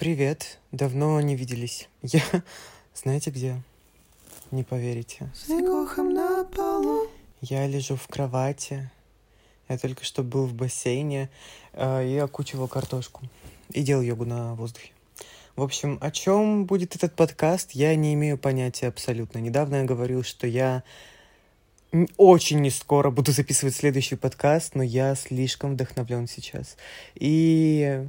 [0.00, 1.90] Привет, давно не виделись.
[2.02, 2.22] Я,
[2.94, 3.60] знаете где?
[4.50, 5.30] Не поверите.
[5.34, 7.06] Снегухом на полу.
[7.42, 8.90] Я лежу в кровати.
[9.68, 11.28] Я только что был в бассейне
[11.74, 13.28] э, и окучивал картошку.
[13.74, 14.92] И делал йогу на воздухе.
[15.54, 19.36] В общем, о чем будет этот подкаст, я не имею понятия абсолютно.
[19.36, 20.82] Недавно я говорил, что я
[22.16, 26.78] очень не скоро буду записывать следующий подкаст, но я слишком вдохновлен сейчас.
[27.16, 28.08] И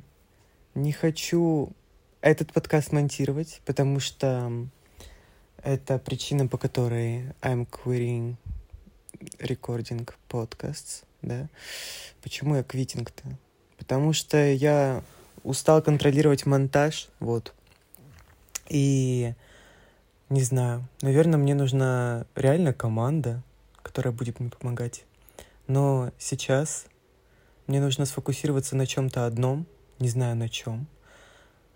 [0.74, 1.74] не хочу
[2.22, 4.68] этот подкаст монтировать, потому что
[5.64, 8.36] это причина, по которой I'm quitting
[9.40, 11.50] recording podcasts, да.
[12.22, 13.24] Почему я квитинг-то?
[13.78, 15.04] Потому что я
[15.44, 17.54] устал контролировать монтаж, вот.
[18.70, 19.34] И
[20.30, 23.44] не знаю, наверное, мне нужна реально команда,
[23.82, 25.06] которая будет мне помогать.
[25.68, 26.86] Но сейчас
[27.66, 29.66] мне нужно сфокусироваться на чем-то одном,
[30.00, 30.88] не знаю на чем.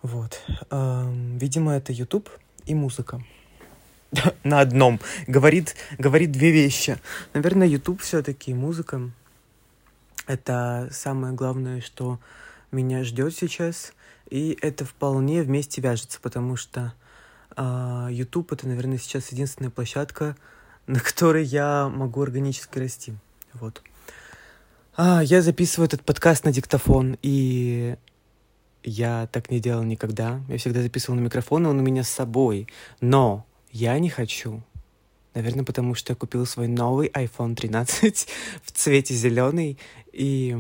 [0.05, 0.40] Вот.
[0.72, 2.30] Видимо, это YouTube
[2.66, 3.23] и музыка.
[4.43, 4.99] на одном.
[5.27, 6.98] Говорит, говорит две вещи.
[7.34, 9.10] Наверное, YouTube все-таки музыка.
[10.27, 12.20] Это самое главное, что
[12.71, 13.94] меня ждет сейчас.
[14.29, 16.94] И это вполне вместе вяжется, потому что
[17.55, 20.35] э, YouTube это, наверное, сейчас единственная площадка,
[20.88, 23.13] на которой я могу органически расти.
[23.54, 23.82] Вот.
[24.98, 27.98] А, я записываю этот подкаст на диктофон, и
[28.86, 30.41] я так не делал никогда.
[30.48, 32.68] Я всегда записывал на микрофон, и он у меня с собой.
[33.02, 34.64] Но я не хочу.
[35.34, 38.28] Наверное, потому что я купил свой новый iPhone 13
[38.63, 39.78] в цвете зеленый,
[40.13, 40.56] и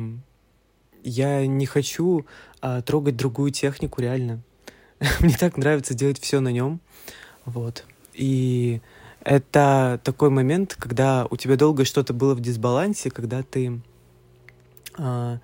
[1.03, 2.25] я не хочу
[2.61, 4.41] а, трогать другую технику, реально.
[5.19, 6.81] Мне так нравится делать все на нем.
[7.45, 7.85] Вот.
[8.13, 8.81] И
[9.21, 13.79] это такой момент, когда у тебя долго что-то было в дисбалансе, когда ты
[14.97, 15.39] а,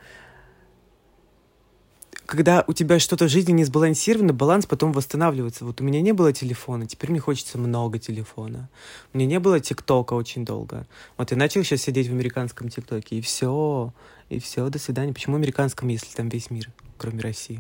[2.32, 5.66] когда у тебя что-то в жизни не сбалансировано, баланс потом восстанавливается.
[5.66, 8.70] Вот у меня не было телефона, теперь мне хочется много телефона.
[9.12, 10.88] У меня не было ТикТока очень долго.
[11.18, 13.94] Вот я начал сейчас сидеть в американском ТикТоке, и все,
[14.30, 15.14] и все, до свидания.
[15.14, 17.60] Почему американском, если там весь мир, кроме России?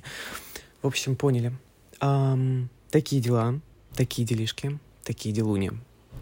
[0.81, 1.52] В общем, поняли.
[2.00, 3.60] Um, такие дела,
[3.94, 5.74] такие делишки, такие делуни.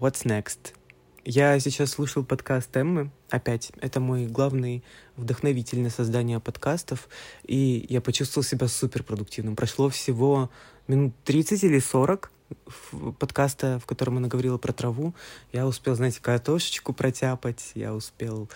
[0.00, 0.79] What's next?
[1.24, 4.82] Я сейчас слушал подкаст Эммы, опять, это мой главный
[5.16, 7.10] вдохновитель на создание подкастов,
[7.44, 9.54] и я почувствовал себя суперпродуктивным.
[9.54, 10.50] Прошло всего
[10.88, 12.32] минут 30 или 40
[13.18, 15.14] подкаста, в котором она говорила про траву.
[15.52, 18.48] Я успел, знаете, картошечку протяпать, я успел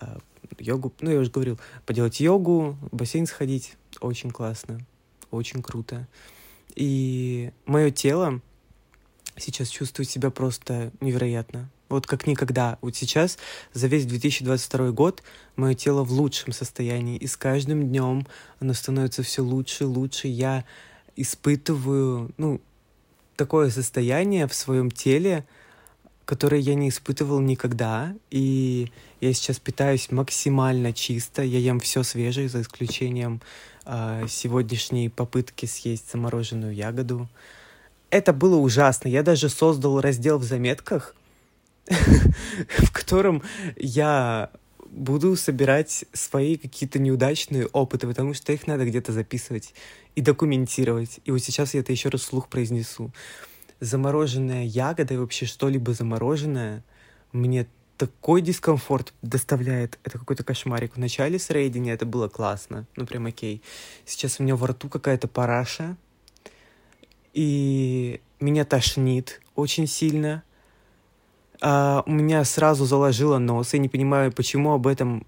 [0.00, 0.18] э,
[0.60, 3.74] йогу, ну, я уже говорил, поделать йогу, в бассейн сходить.
[4.00, 4.78] Очень классно,
[5.32, 6.06] очень круто.
[6.76, 8.40] И мое тело
[9.36, 12.78] сейчас чувствует себя просто невероятно вот как никогда.
[12.80, 13.38] Вот сейчас,
[13.72, 15.22] за весь 2022 год,
[15.56, 18.26] мое тело в лучшем состоянии, и с каждым днем
[18.60, 20.28] оно становится все лучше и лучше.
[20.28, 20.64] Я
[21.16, 22.60] испытываю, ну,
[23.36, 25.44] такое состояние в своем теле,
[26.24, 32.48] которое я не испытывал никогда, и я сейчас питаюсь максимально чисто, я ем все свежее,
[32.48, 33.40] за исключением
[33.84, 37.28] э, сегодняшней попытки съесть замороженную ягоду.
[38.10, 39.08] Это было ужасно.
[39.08, 41.14] Я даже создал раздел в заметках,
[42.78, 43.42] в котором
[43.76, 44.50] я
[44.92, 49.74] буду собирать свои какие-то неудачные опыты, потому что их надо где-то записывать
[50.14, 51.20] и документировать.
[51.24, 53.10] И вот сейчас я это еще раз вслух произнесу.
[53.80, 56.84] Замороженная ягода и вообще что-либо замороженное
[57.32, 57.66] мне
[57.96, 59.98] такой дискомфорт доставляет.
[60.04, 60.94] Это какой-то кошмарик.
[60.94, 62.86] В начале с рейдинга это было классно.
[62.96, 63.62] Ну, прям окей.
[64.04, 65.96] Сейчас у меня во рту какая-то параша.
[67.32, 70.42] И меня тошнит очень сильно
[71.64, 73.72] а, у меня сразу заложило нос.
[73.72, 75.24] Я не понимаю, почему об этом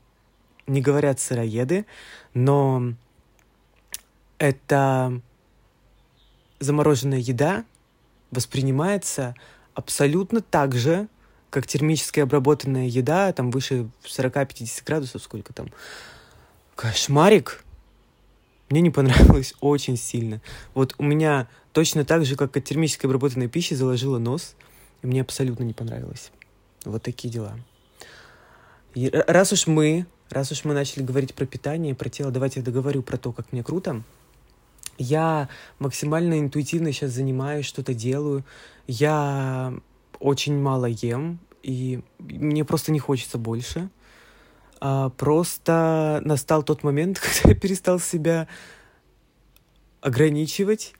[0.66, 1.86] не говорят сыроеды,
[2.34, 2.94] но
[4.38, 5.20] это
[6.58, 7.64] замороженная еда
[8.32, 9.36] воспринимается
[9.74, 11.06] абсолютно так же,
[11.50, 15.68] как термически обработанная еда, там выше 40-50 градусов, сколько там.
[16.74, 17.64] Кошмарик!
[18.70, 20.40] Мне не понравилось очень сильно.
[20.74, 24.56] Вот у меня точно так же, как от термически обработанной пищи, заложило нос–
[25.02, 26.30] и мне абсолютно не понравилось.
[26.84, 27.58] Вот такие дела.
[28.94, 32.64] И раз уж мы, раз уж мы начали говорить про питание, про тело, давайте я
[32.64, 34.02] договорю про то, как мне круто.
[34.98, 35.48] Я
[35.78, 38.44] максимально интуитивно сейчас занимаюсь, что-то делаю.
[38.86, 39.74] Я
[40.20, 43.90] очень мало ем, и мне просто не хочется больше.
[44.80, 48.46] А, просто настал тот момент, когда я перестал себя
[50.00, 50.94] ограничивать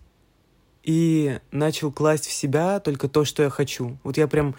[0.85, 3.97] и начал класть в себя только то, что я хочу.
[4.05, 4.55] Вот я прям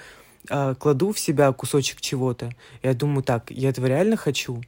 [0.50, 2.52] э, кладу в себя кусочек чего-то,
[2.82, 4.62] я думаю, так, я этого реально хочу?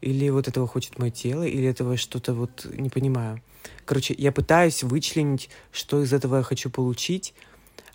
[0.00, 3.40] Или вот этого хочет мое тело, или этого что-то вот не понимаю.
[3.84, 7.34] Короче, я пытаюсь вычленить, что из этого я хочу получить.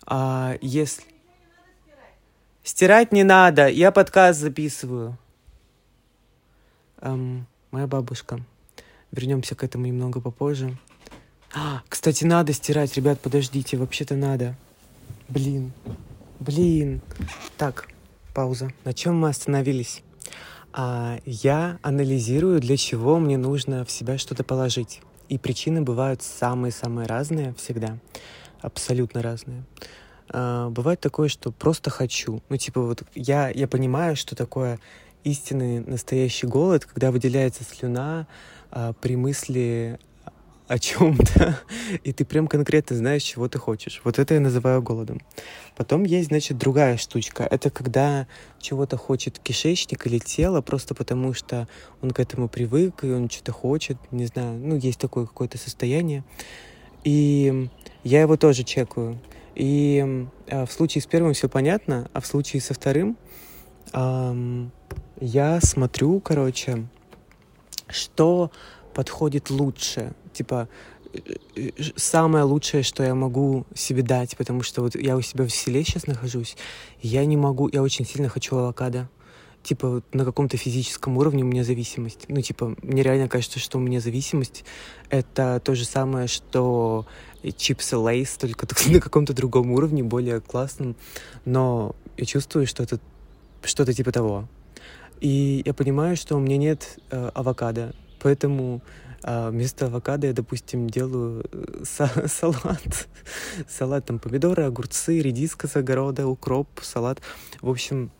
[0.06, 1.04] А если...
[2.64, 5.18] Стирать не надо, я подкаст записываю.
[7.00, 8.40] Эм, моя бабушка.
[9.10, 10.76] Вернемся к этому немного попозже.
[11.54, 14.56] А, кстати, надо стирать, ребят, подождите, вообще-то надо.
[15.28, 15.72] Блин,
[16.40, 17.02] блин.
[17.58, 17.88] Так,
[18.32, 18.70] пауза.
[18.84, 20.02] На чем мы остановились?
[20.72, 25.02] А, я анализирую, для чего мне нужно в себя что-то положить.
[25.28, 27.98] И причины бывают самые-самые разные всегда.
[28.62, 29.64] Абсолютно разные.
[30.30, 32.42] А, бывает такое, что просто хочу.
[32.48, 34.78] Ну, типа, вот я, я понимаю, что такое
[35.24, 38.26] истинный настоящий голод, когда выделяется слюна
[38.70, 39.98] а, при мысли
[40.72, 41.60] о чем-то,
[42.02, 44.00] и ты прям конкретно знаешь, чего ты хочешь.
[44.04, 45.20] Вот это я называю голодом.
[45.76, 47.42] Потом есть, значит, другая штучка.
[47.42, 48.26] Это когда
[48.58, 51.68] чего-то хочет кишечник или тело, просто потому что
[52.00, 56.24] он к этому привык, и он что-то хочет, не знаю, ну, есть такое какое-то состояние.
[57.04, 57.68] И
[58.02, 59.20] я его тоже чекаю.
[59.54, 63.18] И а, в случае с первым все понятно, а в случае со вторым
[63.92, 64.72] эм,
[65.20, 66.86] я смотрю, короче,
[67.88, 68.50] что
[68.94, 70.12] подходит лучше.
[70.32, 70.68] Типа,
[71.12, 71.18] э,
[71.56, 75.50] э, самое лучшее, что я могу себе дать, потому что вот я у себя в
[75.50, 76.56] селе сейчас нахожусь,
[77.00, 79.08] я не могу, я очень сильно хочу авокадо.
[79.62, 82.24] Типа, вот на каком-то физическом уровне у меня зависимость.
[82.26, 84.64] Ну, типа, мне реально кажется, что у меня зависимость—
[85.08, 87.06] это то же самое, что
[87.56, 90.96] чипсы Лейс, только на каком-то другом уровне, более классном.
[91.44, 92.98] Но я чувствую, что это
[93.62, 94.48] что-то типа того.
[95.20, 98.82] И я понимаю, что у меня нет э, авокадо, поэтому
[99.22, 103.08] э, вместо авокадо я, допустим, делаю э, са- салат.
[103.68, 107.20] салат там помидоры, огурцы, редиска с огорода, укроп, салат.
[107.60, 108.10] В общем,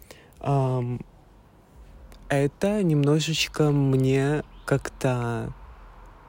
[0.40, 0.98] э,
[2.28, 5.52] это немножечко мне как-то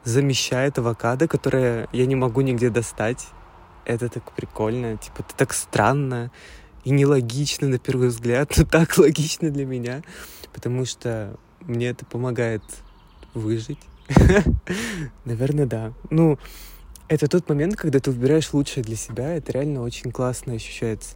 [0.04, 3.28] замещает авокадо, которое я не могу нигде достать.
[3.86, 6.32] Это так прикольно, типа, это так странно
[6.84, 10.04] и нелогично на первый взгляд, но так логично для меня
[10.54, 12.64] потому что мне это помогает
[13.34, 13.80] выжить.
[15.26, 15.94] Наверное, да.
[16.10, 16.38] Ну,
[17.08, 21.16] это тот момент, когда ты выбираешь лучшее для себя, это реально очень классно ощущается.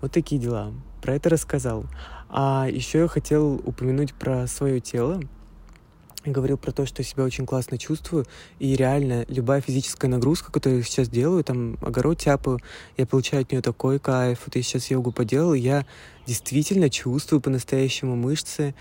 [0.00, 0.72] Вот такие дела.
[1.02, 1.86] Про это рассказал.
[2.28, 5.20] А еще я хотел упомянуть про свое тело.
[6.24, 8.26] Говорил про то, что себя очень классно чувствую,
[8.58, 12.58] и реально любая физическая нагрузка, которую я сейчас делаю, там огород тяпаю,
[12.98, 14.40] я получаю от нее такой кайф.
[14.44, 15.86] Вот я сейчас йогу поделал, я
[16.26, 18.74] действительно чувствую по-настоящему мышцы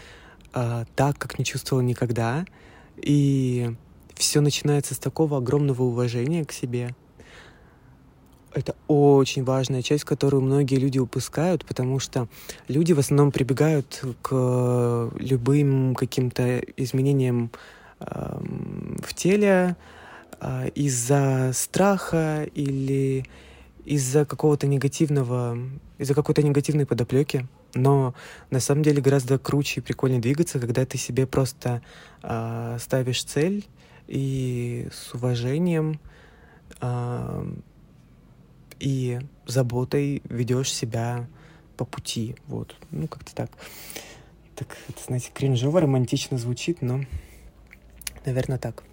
[0.54, 2.46] а, так, как не чувствовал никогда.
[2.98, 3.76] И
[4.16, 6.94] все начинается с такого огромного уважения к себе,
[8.54, 12.28] это очень важная часть, которую многие люди упускают, потому что
[12.68, 17.52] люди в основном прибегают к любым каким-то изменениям
[18.00, 18.40] э,
[19.04, 19.76] в теле
[20.42, 23.26] э, из-за страха или
[23.86, 25.58] из-за какого-то негативного,
[25.98, 27.48] из-за какой-то негативной подоплеки.
[27.74, 28.16] Но
[28.50, 31.82] на самом деле гораздо круче и прикольнее двигаться, когда ты себе просто
[32.24, 33.68] э, ставишь цель
[34.08, 36.00] и с уважением
[36.82, 37.54] э,
[38.80, 41.28] и заботой ведешь себя
[41.78, 42.36] по пути.
[42.48, 42.76] Вот.
[42.92, 43.52] Ну, как-то так.
[44.56, 47.02] Так, это, знаете, кринжово, романтично звучит, но,
[48.26, 48.84] наверное, так.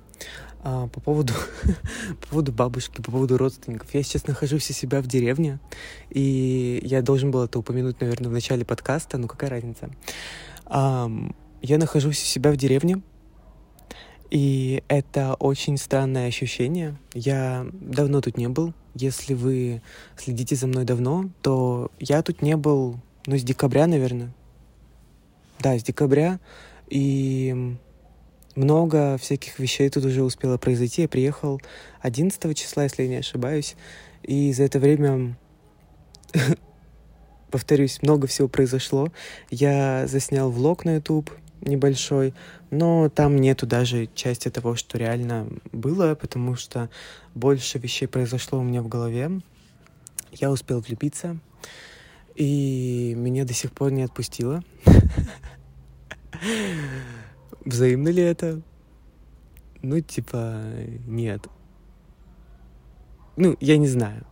[0.69, 1.33] А, по поводу,
[2.21, 3.95] по поводу бабушки, по поводу родственников.
[3.95, 5.61] Я сейчас нахожусь у себя в деревне,
[6.11, 9.91] и я должен был это упомянуть, наверное, в начале подкаста, ну какая разница.
[10.65, 11.09] А,
[11.63, 13.01] я нахожусь у себя в деревне,
[14.29, 16.97] и это очень странное ощущение.
[17.15, 18.75] Я давно тут не был.
[18.97, 19.83] Если вы
[20.17, 24.35] следите за мной давно, то я тут не был, ну, с декабря, наверное.
[25.61, 26.41] Да, с декабря.
[26.89, 27.77] И
[28.57, 31.03] много всяких вещей тут уже успело произойти.
[31.03, 31.61] Я приехал
[32.01, 33.77] 11 числа, если я не ошибаюсь.
[34.23, 35.37] И за это время,
[37.51, 39.13] повторюсь, много всего произошло.
[39.51, 42.35] Я заснял влог на YouTube, небольшой,
[42.71, 46.91] но там нету даже части того, что реально было, потому что
[47.35, 49.31] больше вещей произошло у меня в голове.
[50.33, 51.39] Я успел влюбиться,
[52.35, 54.63] и меня до сих пор не отпустило.
[57.67, 58.63] Взаимно ли это?
[59.83, 60.63] Ну, типа,
[61.07, 61.47] нет.
[63.37, 64.27] Ну, я не знаю.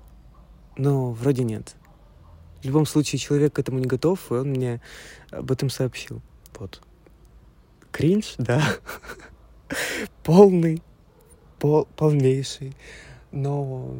[0.79, 1.77] Но вроде нет.
[2.63, 4.81] В любом случае, человек к этому не готов, и он мне
[5.31, 6.23] об этом сообщил.
[6.59, 6.81] Вот
[7.95, 8.61] кринж, да,
[10.25, 10.83] полный,
[11.61, 12.75] пол, полнейший.
[13.31, 13.95] Но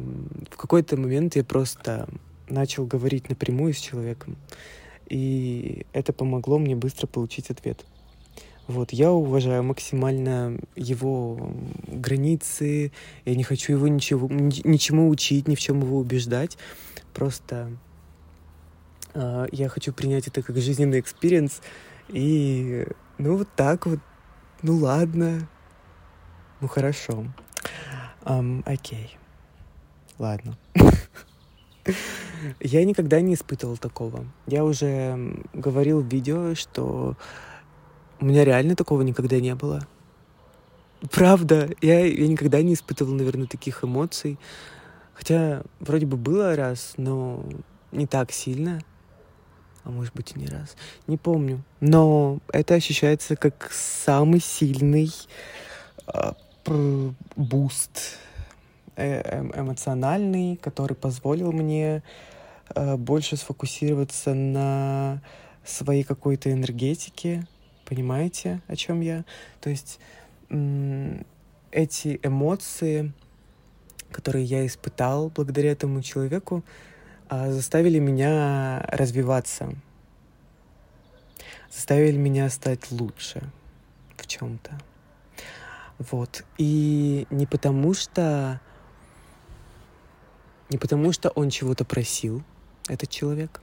[0.51, 2.07] в какой-то момент я просто
[2.49, 4.35] начал говорить напрямую с человеком,
[5.07, 7.85] и это помогло мне быстро получить ответ.
[8.67, 11.51] Вот, я уважаю максимально его
[11.87, 12.91] границы,
[13.23, 16.57] я не хочу его ничего, ничему учить, ни в чем его убеждать.
[17.13, 17.69] Просто
[19.13, 21.61] э, я хочу принять это как жизненный experience.
[22.09, 22.87] И,
[23.19, 23.99] ну, вот так вот,
[24.63, 25.47] ну, ладно,
[26.59, 27.25] ну, хорошо.
[28.23, 29.17] Um, окей,
[30.17, 30.57] ладно.
[32.59, 34.25] Я никогда не испытывал такого.
[34.47, 37.15] Я уже говорил в видео, что
[38.19, 39.85] у меня реально такого никогда не было.
[41.11, 44.39] Правда, я, я никогда не испытывал, наверное, таких эмоций.
[45.13, 47.45] Хотя вроде бы было раз, но
[47.91, 48.81] не так сильно.
[49.83, 50.75] А может быть и не раз.
[51.07, 51.63] Не помню.
[51.79, 55.11] Но это ощущается как самый сильный
[56.07, 56.31] э,
[57.35, 58.19] boost
[58.95, 62.01] э э эмоциональный, который позволил мне
[62.73, 65.21] э, больше сфокусироваться на
[65.63, 67.45] своей какой-то энергетике,
[67.85, 69.25] Понимаете, о чем я?
[69.61, 69.99] То есть
[71.71, 73.13] эти эмоции,
[74.11, 76.63] которые я испытал благодаря этому человеку,
[77.27, 79.73] а, заставили меня развиваться,
[81.71, 83.41] заставили меня стать лучше
[84.17, 84.79] в чем-то.
[85.97, 86.43] Вот.
[86.57, 88.59] И не потому что
[90.69, 92.43] не потому что он чего-то просил,
[92.87, 93.61] этот человек,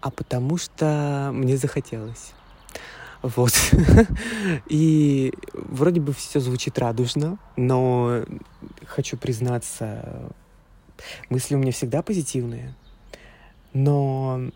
[0.00, 2.32] а потому что мне захотелось.
[3.22, 3.52] Вот.
[4.68, 8.24] И вроде бы все звучит радужно, но
[8.86, 10.32] хочу признаться,
[11.28, 12.74] мысли у меня всегда позитивные.
[13.72, 14.50] Но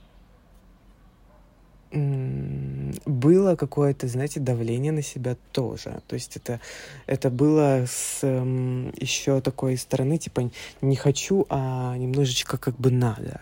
[1.95, 6.03] было какое-то, знаете, давление на себя тоже.
[6.09, 6.61] То есть это,
[7.07, 13.41] это было с эм, еще такой стороны, типа, не хочу, а немножечко как бы надо.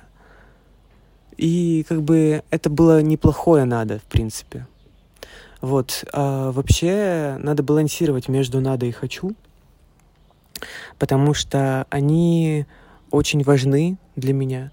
[1.39, 4.67] И как бы это было неплохое надо, в принципе.
[5.63, 6.05] Вот.
[6.13, 9.35] А вообще надо балансировать между надо и хочу,
[10.99, 12.67] потому что они
[13.11, 14.73] очень важны для меня.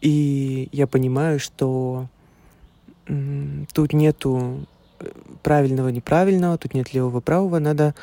[0.00, 2.08] И я понимаю, что
[3.72, 4.66] тут нету
[5.00, 5.10] э,
[5.42, 7.58] правильного, неправильного, тут нет левого, правого.
[7.58, 7.94] Надо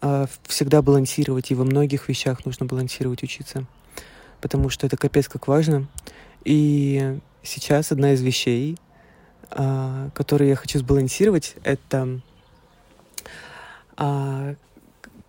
[0.00, 3.66] э, всегда балансировать, и во многих вещах нужно балансировать, учиться,
[4.40, 5.86] потому что это капец как важно.
[6.44, 8.78] И сейчас одна из вещей,
[9.50, 12.20] а, которые я хочу сбалансировать, это
[13.96, 14.54] а,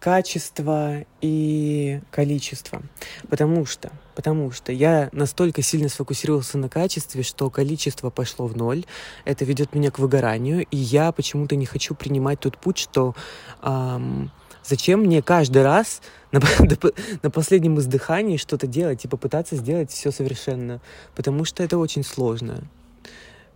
[0.05, 2.83] качество и количество.
[3.27, 8.85] Потому что, потому что я настолько сильно сфокусировался на качестве, что количество пошло в ноль.
[9.25, 13.15] Это ведет меня к выгоранию, и я почему-то не хочу принимать тот путь, что
[13.63, 14.29] эм,
[14.63, 16.39] зачем мне каждый раз на,
[17.23, 20.81] на последнем издыхании что-то делать и попытаться сделать все совершенно,
[21.15, 22.63] потому что это очень сложно.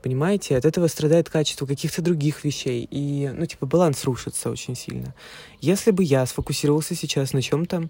[0.01, 2.87] Понимаете, от этого страдает качество каких-то других вещей.
[2.89, 5.13] И, ну, типа, баланс рушится очень сильно.
[5.59, 7.89] Если бы я сфокусировался сейчас на чем-то,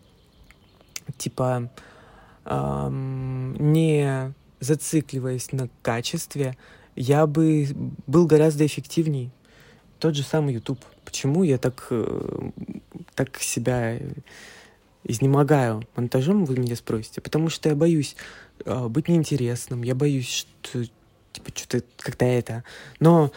[1.18, 1.72] типа,
[2.46, 6.58] эм, не зацикливаясь на качестве,
[6.96, 7.68] я бы
[8.08, 9.32] был гораздо эффективней.
[10.00, 10.84] Тот же самый YouTube.
[11.06, 12.52] Почему я так, э,
[13.16, 14.00] так себя
[15.04, 17.22] изнемогаю монтажом, вы меня спросите?
[17.22, 18.16] Потому что я боюсь
[18.66, 20.84] э, быть неинтересным, я боюсь, что
[21.40, 22.64] типа, что-то как-то это.
[23.00, 23.32] Но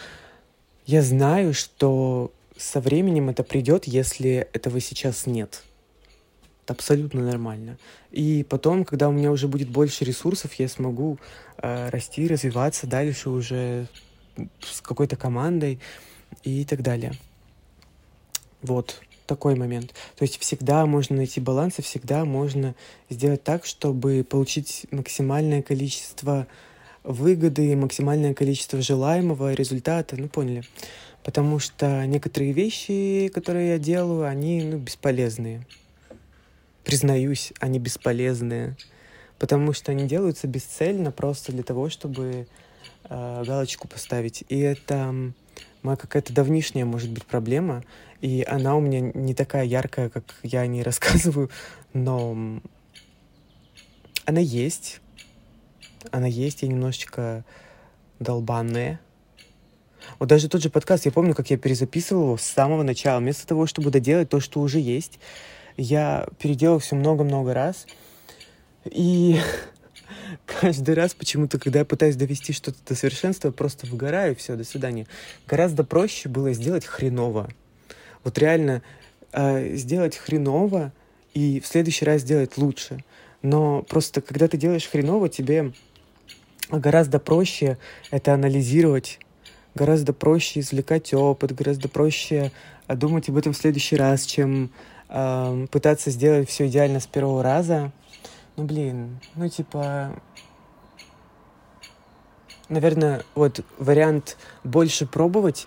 [0.86, 5.62] я знаю, что со временем это придет, если этого сейчас нет.
[6.64, 7.76] Это абсолютно нормально.
[8.10, 11.18] И потом, когда у меня уже будет больше ресурсов, я смогу
[11.58, 13.88] э, расти, развиваться дальше уже
[14.60, 15.80] с какой-то командой
[16.44, 17.14] и так далее.
[18.62, 19.92] Вот такой момент.
[20.16, 22.74] То есть всегда можно найти баланс, и всегда можно
[23.08, 26.46] сделать так, чтобы получить максимальное количество
[27.04, 30.64] выгоды, максимальное количество желаемого результата, ну, поняли.
[31.22, 35.66] Потому что некоторые вещи, которые я делаю, они, ну, бесполезные.
[36.84, 38.76] Признаюсь, они бесполезные.
[39.38, 42.46] Потому что они делаются бесцельно, просто для того, чтобы
[43.08, 44.44] э, галочку поставить.
[44.48, 45.32] И это
[45.82, 47.82] моя какая-то давнишняя, может быть, проблема.
[48.20, 51.50] И она у меня не такая яркая, как я о ней рассказываю,
[51.92, 52.60] но
[54.24, 55.00] она есть
[56.10, 57.44] она есть, я немножечко
[58.18, 59.00] долбанная.
[60.18, 63.20] Вот даже тот же подкаст, я помню, как я перезаписывал его с самого начала.
[63.20, 65.18] Вместо того, чтобы доделать то, что уже есть,
[65.76, 67.86] я переделал все много-много раз.
[68.84, 69.38] И
[70.46, 74.56] каждый раз почему-то, когда я пытаюсь довести что-то до совершенства, я просто выгораю, и все,
[74.56, 75.06] до свидания.
[75.46, 77.50] Гораздо проще было сделать хреново.
[78.24, 78.82] Вот реально
[79.32, 80.92] э, сделать хреново
[81.34, 83.04] и в следующий раз сделать лучше.
[83.42, 85.72] Но просто, когда ты делаешь хреново, тебе
[86.78, 87.78] гораздо проще
[88.10, 89.18] это анализировать
[89.74, 92.52] гораздо проще извлекать опыт, гораздо проще
[92.88, 94.70] думать об этом в следующий раз, чем
[95.08, 97.92] э, пытаться сделать все идеально с первого раза.
[98.56, 100.20] Ну, блин, ну, типа,
[102.68, 105.66] наверное, вот вариант больше пробовать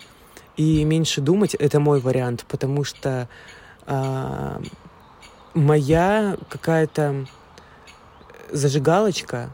[0.55, 3.27] и меньше думать, это мой вариант, потому что
[3.87, 4.61] э,
[5.53, 7.25] моя какая-то
[8.51, 9.51] зажигалочка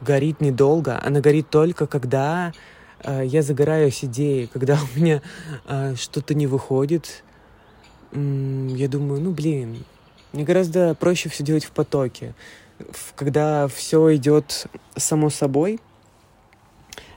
[0.00, 2.52] горит недолго, она горит только когда
[3.02, 5.22] э, я загораюсь идеей, когда у меня
[5.66, 7.22] э, что-то не выходит,
[8.12, 9.84] я думаю, ну блин,
[10.32, 12.34] мне гораздо проще все делать в потоке,
[13.14, 15.80] когда все идет само собой,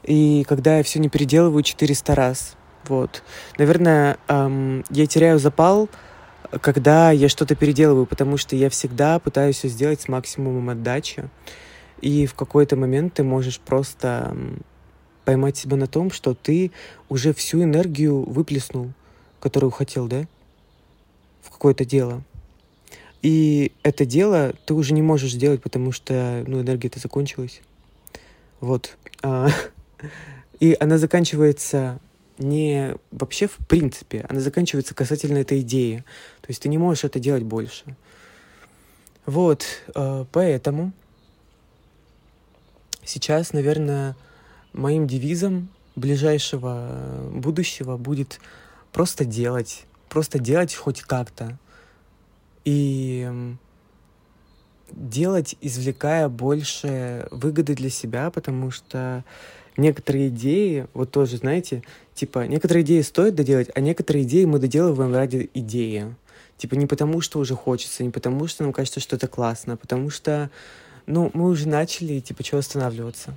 [0.03, 2.55] и когда я все не переделываю 400 раз.
[2.87, 3.23] Вот.
[3.57, 5.89] Наверное, эм, я теряю запал,
[6.61, 11.29] когда я что-то переделываю, потому что я всегда пытаюсь все сделать с максимумом отдачи.
[12.01, 14.35] И в какой-то момент ты можешь просто
[15.25, 16.71] поймать себя на том, что ты
[17.07, 18.91] уже всю энергию выплеснул,
[19.39, 20.25] которую хотел, да?
[21.41, 22.23] в какое-то дело.
[23.21, 27.61] И это дело ты уже не можешь сделать, потому что ну, энергия-то закончилась.
[28.61, 28.97] Вот.
[29.21, 29.49] А,
[30.59, 31.99] и она заканчивается
[32.37, 36.05] не вообще в принципе, она заканчивается касательно этой идеи.
[36.41, 37.97] То есть ты не можешь это делать больше.
[39.25, 39.65] Вот,
[39.95, 40.93] а, поэтому
[43.09, 44.15] сейчас, наверное,
[44.73, 48.39] моим девизом ближайшего будущего будет
[48.91, 51.57] просто делать просто делать хоть как-то.
[52.65, 53.31] И
[54.91, 59.23] делать, извлекая больше выгоды для себя, потому что
[59.77, 61.83] некоторые идеи, вот тоже, знаете,
[62.15, 66.15] типа, некоторые идеи стоит доделать, а некоторые идеи мы доделываем ради идеи.
[66.57, 69.77] Типа не потому, что уже хочется, не потому, что нам кажется, что это классно, а
[69.77, 70.49] потому что,
[71.09, 73.35] ну, мы уже начали, типа, чего останавливаться.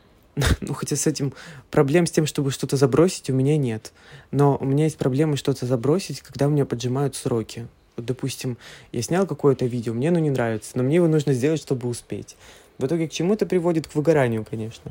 [0.60, 1.32] ну, хотя с этим
[1.70, 3.92] проблем с тем, чтобы что-то забросить, у меня нет.
[4.32, 7.68] Но у меня есть проблемы что-то забросить, когда у меня поджимают сроки.
[7.96, 8.58] Вот, допустим,
[8.90, 12.36] я снял какое-то видео, мне оно не нравится, но мне его нужно сделать, чтобы успеть.
[12.78, 13.86] В итоге к чему это приводит?
[13.86, 14.90] К выгоранию, конечно.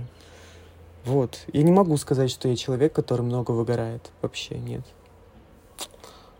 [1.03, 1.41] Вот.
[1.51, 4.11] Я не могу сказать, что я человек, который много выгорает.
[4.21, 4.85] Вообще нет.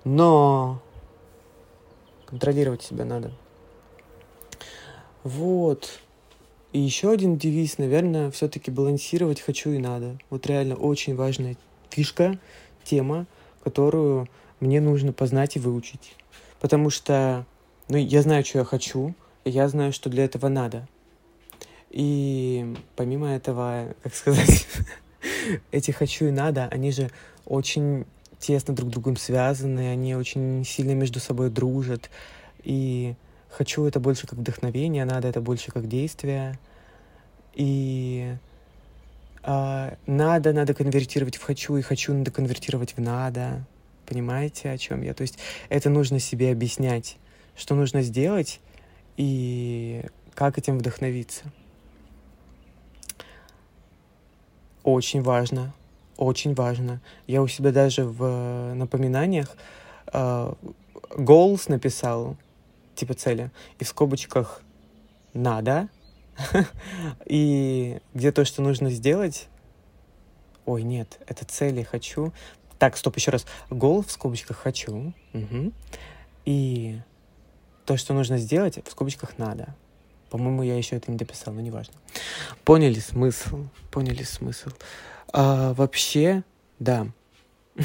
[0.05, 0.81] Но
[2.25, 3.34] контролировать себя надо.
[5.23, 5.99] Вот.
[6.73, 10.17] И еще один девиз, наверное, все-таки балансировать хочу и надо.
[10.29, 11.55] Вот реально очень важная
[11.89, 12.39] фишка,
[12.83, 13.27] тема,
[13.63, 14.27] которую
[14.59, 16.15] мне нужно познать и выучить.
[16.59, 17.45] Потому что,
[17.89, 20.88] ну, я знаю, что я хочу, и я знаю, что для этого надо.
[21.89, 24.65] И помимо этого, как сказать,
[25.71, 27.12] эти хочу и надо, они же
[27.45, 28.05] очень
[28.39, 32.09] тесно друг с другом связаны, они очень сильно между собой дружат.
[32.63, 33.13] И
[33.53, 36.57] Хочу это больше как вдохновение, надо это больше как действие.
[37.53, 38.35] И
[39.43, 43.63] а, надо, надо конвертировать в хочу, и хочу надо конвертировать в надо.
[44.07, 45.13] Понимаете, о чем я?
[45.13, 45.37] То есть
[45.69, 47.17] это нужно себе объяснять,
[47.55, 48.59] что нужно сделать
[49.17, 51.43] и как этим вдохновиться.
[54.83, 55.75] Очень важно,
[56.17, 57.01] очень важно.
[57.27, 59.55] Я у себя даже в напоминаниях
[60.11, 60.53] э,
[61.11, 62.35] goals написал,
[62.95, 63.51] типа цели.
[63.79, 64.62] И в скобочках
[65.34, 65.89] надо.
[67.25, 69.47] И где то, что нужно сделать.
[70.65, 72.34] Ой, нет, это цели хочу.
[72.79, 73.45] Так, стоп, еще раз.
[73.69, 75.13] Гол в скобочках хочу.
[75.34, 75.71] Угу.
[76.45, 76.99] И
[77.86, 79.75] то, что нужно сделать, в скобочках надо.
[80.29, 81.93] По-моему, я еще это не дописал, но неважно.
[82.63, 83.67] Поняли смысл?
[83.91, 84.69] Поняли смысл?
[85.32, 86.43] А, вообще,
[86.79, 87.08] да.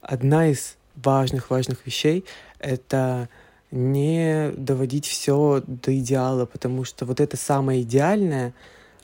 [0.00, 2.24] Одна из важных-важных вещей—
[2.58, 3.28] это
[3.74, 8.54] не доводить все до идеала, потому что вот это самое идеальное,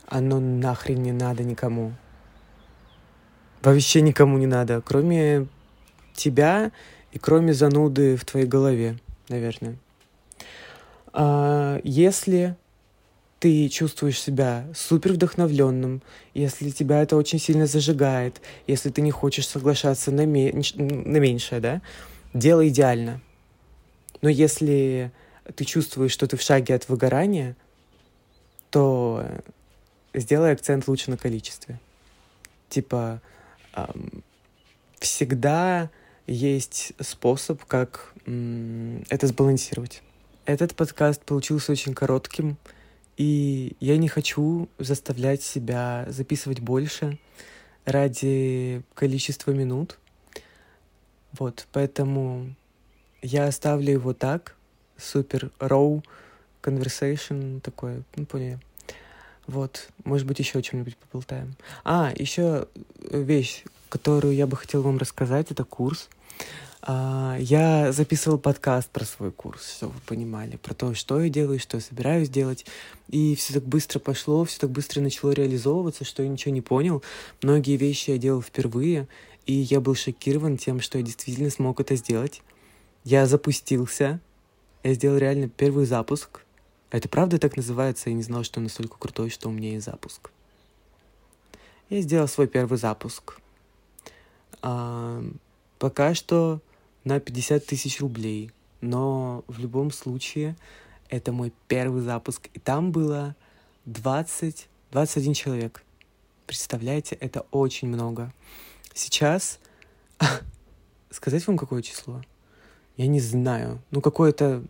[0.06, 1.92] оно нахрен не надо никому.
[3.62, 5.48] Вообще никому не надо, кроме
[6.14, 6.70] тебя
[7.10, 9.76] и кроме зануды в твоей голове, наверное.
[11.12, 12.56] А если
[13.40, 16.00] ты чувствуешь себя супер вдохновленным,
[16.32, 20.74] если тебя это очень сильно зажигает, если ты не хочешь соглашаться на, меньш...
[20.76, 21.82] на меньшее, да,
[22.34, 23.20] делай идеально.
[24.22, 25.12] Но если
[25.54, 27.56] ты чувствуешь, что ты в шаге от выгорания,
[28.70, 29.24] то
[30.14, 31.80] сделай акцент лучше на количестве.
[32.68, 33.20] Типа,
[33.74, 34.22] эм,
[34.98, 35.90] всегда
[36.26, 40.02] есть способ, как эм, это сбалансировать.
[40.44, 42.56] Этот подкаст получился очень коротким,
[43.16, 47.18] и я не хочу заставлять себя записывать больше
[47.84, 49.98] ради количества минут.
[51.32, 52.54] Вот, поэтому
[53.22, 54.54] я оставлю его так,
[54.96, 56.02] супер роу
[56.62, 58.58] conversation такой, ну, поняли.
[59.46, 61.56] Вот, может быть, еще о чем-нибудь поболтаем.
[61.84, 62.68] А, еще
[63.10, 66.08] вещь, которую я бы хотел вам рассказать, это курс.
[66.82, 71.58] А, я записывал подкаст про свой курс, чтобы вы понимали, про то, что я делаю,
[71.58, 72.64] что я собираюсь делать.
[73.08, 77.02] И все так быстро пошло, все так быстро начало реализовываться, что я ничего не понял.
[77.42, 79.08] Многие вещи я делал впервые,
[79.46, 82.40] и я был шокирован тем, что я действительно смог это сделать.
[83.04, 84.20] Я запустился,
[84.82, 86.42] я сделал реально первый запуск.
[86.90, 88.10] Это правда так называется?
[88.10, 90.30] Я не знал, что он настолько крутой, что у меня есть запуск.
[91.88, 93.40] Я сделал свой первый запуск.
[94.62, 95.24] А,
[95.78, 96.60] пока что
[97.04, 98.50] на 50 тысяч рублей.
[98.80, 100.56] Но в любом случае
[101.08, 102.48] это мой первый запуск.
[102.54, 103.34] И там было
[103.86, 105.82] 20, 21 человек.
[106.46, 108.32] Представляете, это очень много.
[108.94, 109.58] Сейчас
[111.10, 112.22] сказать вам какое число?
[113.00, 113.80] Я не знаю.
[113.92, 114.62] Ну, какое-то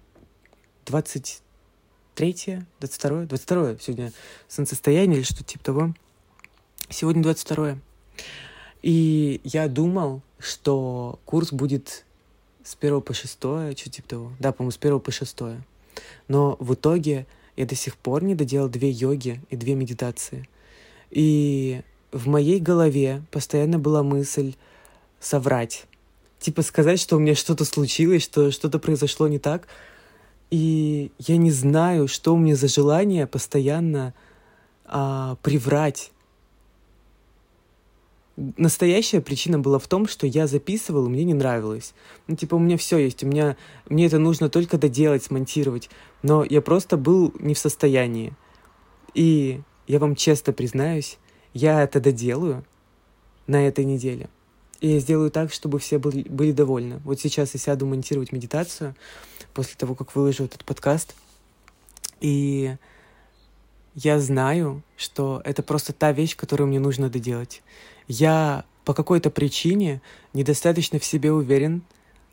[0.87, 4.13] 23 22 22 сегодня
[4.47, 5.95] солнцестояние или что-то типа того.
[6.89, 7.79] Сегодня 22
[8.83, 12.05] И я думал, что курс будет
[12.63, 14.33] с 1 по 6, что типа того.
[14.39, 15.37] Да, по-моему, с 1 по 6.
[16.29, 20.49] Но в итоге я до сих пор не доделал две йоги и две медитации.
[21.11, 24.55] И в моей голове постоянно была мысль
[25.19, 25.89] соврать.
[26.41, 29.69] Типа сказать, что у меня что-то случилось, что что-то произошло не так.
[30.51, 34.15] И я не знаю, что у меня за желание постоянно
[34.85, 36.11] а, приврать
[38.57, 41.95] настоящая причина была в том, что я записывал, и мне не нравилось.
[42.27, 43.57] Ну, типа, у меня все есть, у меня,
[43.89, 45.91] мне это нужно только доделать, смонтировать.
[46.23, 48.33] Но я просто был не в состоянии.
[49.15, 51.19] И я вам честно признаюсь,
[51.53, 52.65] я это доделаю
[53.47, 54.29] на этой неделе.
[54.81, 57.01] И я сделаю так, чтобы все были, были довольны.
[57.05, 58.95] Вот сейчас я сяду монтировать медитацию
[59.53, 61.15] после того, как выложу этот подкаст.
[62.21, 62.77] И
[63.95, 67.63] я знаю, что это просто та вещь, которую мне нужно доделать.
[68.09, 70.01] Я по какой-то причине
[70.33, 71.83] недостаточно в себе уверен,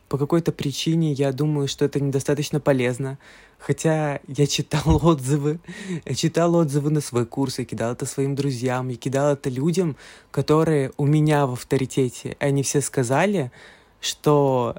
[0.09, 3.17] по какой-то причине я думаю, что это недостаточно полезно.
[3.59, 5.59] Хотя я читал отзывы,
[6.05, 9.97] я читал отзывы на свой курс, я кидал это своим друзьям, я кидал это людям,
[10.31, 12.37] которые у меня в авторитете.
[12.39, 13.51] Они все сказали,
[13.99, 14.75] что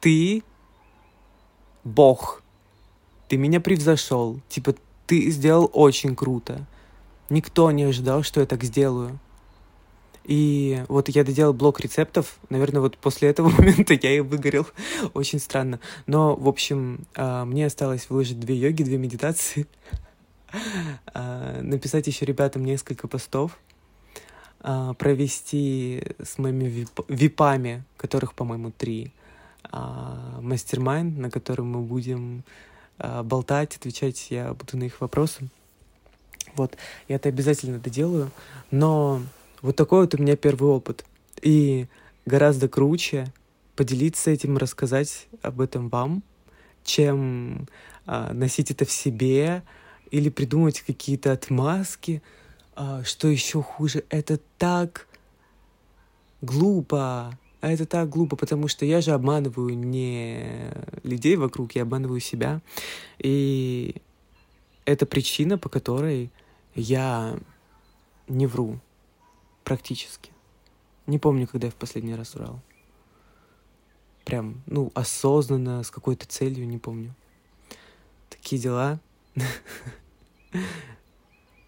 [0.00, 0.42] ты
[1.84, 2.42] Бог,
[3.28, 4.74] ты меня превзошел, типа
[5.06, 6.66] ты сделал очень круто.
[7.30, 9.18] Никто не ожидал, что я так сделаю.
[10.28, 12.38] И вот я доделал блок рецептов.
[12.50, 14.66] Наверное, вот после этого момента я и выгорел.
[15.14, 15.80] Очень странно.
[16.06, 19.66] Но, в общем, а, мне осталось выложить две йоги, две медитации.
[21.12, 23.58] А, написать еще ребятам несколько постов.
[24.60, 29.12] А, провести с моими випами, которых, по-моему, три.
[29.70, 32.44] Мастер-майн, на котором мы будем
[32.96, 35.50] болтать, отвечать я буду на их вопросы.
[36.54, 38.30] Вот, я это обязательно доделаю.
[38.70, 39.20] Но
[39.62, 41.04] вот такой вот у меня первый опыт.
[41.42, 41.86] И
[42.26, 43.32] гораздо круче
[43.76, 46.22] поделиться этим, рассказать об этом вам,
[46.84, 47.68] чем
[48.06, 49.62] а, носить это в себе
[50.10, 52.22] или придумать какие-то отмазки.
[52.74, 55.06] А, что еще хуже, это так
[56.42, 57.38] глупо.
[57.60, 62.60] А это так глупо, потому что я же обманываю не людей вокруг, я обманываю себя.
[63.18, 63.96] И
[64.84, 66.30] это причина, по которой
[66.74, 67.36] я
[68.28, 68.78] не вру.
[69.68, 70.30] Практически.
[71.06, 72.62] Не помню, когда я в последний раз врал.
[74.24, 77.14] Прям, ну, осознанно, с какой-то целью, не помню.
[78.30, 78.98] Такие дела.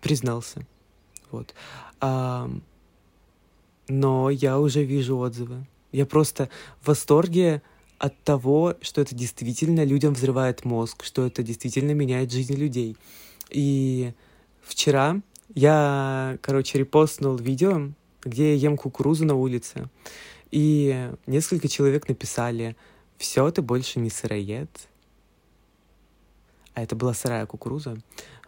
[0.01, 0.67] Признался.
[1.31, 1.55] Вот.
[2.01, 2.51] А,
[3.89, 5.67] но я уже вижу отзывы.
[5.93, 6.49] Я просто
[6.81, 7.61] в восторге
[7.99, 12.97] от того, что это действительно людям взрывает мозг, что это действительно меняет жизнь людей.
[13.51, 14.15] И
[14.63, 15.21] вчера
[15.55, 17.91] я, короче, репостнул видео,
[18.23, 19.89] где я ем кукурузу на улице.
[20.51, 22.77] И несколько человек написали,
[23.17, 24.71] все, ты больше не сыроед.
[26.75, 27.99] А это была сырая кукуруза.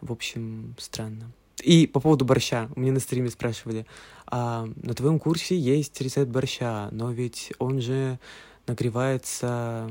[0.01, 1.31] В общем, странно.
[1.63, 2.69] И по поводу борща.
[2.75, 3.87] Мне на стриме спрашивали,
[4.27, 8.19] а на твоем курсе есть рецепт борща, но ведь он же
[8.67, 9.91] нагревается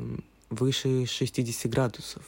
[0.49, 2.23] выше 60 градусов.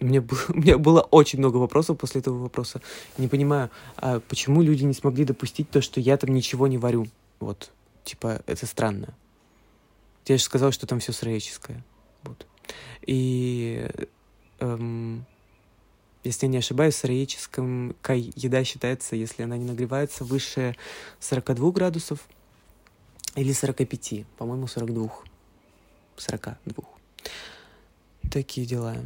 [0.00, 2.80] Мне было, у меня было очень много вопросов после этого вопроса.
[3.18, 7.06] Не понимаю, а почему люди не смогли допустить то, что я там ничего не варю.
[7.40, 7.70] Вот,
[8.04, 9.14] типа, это странно.
[10.26, 11.84] Я же сказал, что там все сыроедческое.
[12.24, 12.46] Вот.
[13.06, 13.88] И,
[14.58, 15.24] эм,
[16.24, 17.92] если я не ошибаюсь, сыроедческая
[18.34, 20.74] еда считается, если она не нагревается выше
[21.20, 22.26] 42 градусов
[23.36, 25.10] или 45, по-моему, 42.
[26.16, 26.84] 42.
[28.32, 28.96] Такие дела.